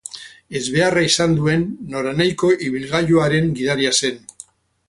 Ezbeharra 0.59 1.03
izan 1.07 1.35
duen 1.41 1.67
noranahiko 1.97 2.51
ibilgailuaren 2.71 3.55
gidaria 3.61 3.93
zen. 4.01 4.19